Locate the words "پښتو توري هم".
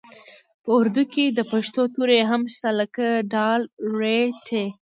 1.51-2.41